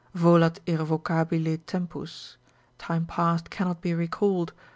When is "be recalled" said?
3.81-4.51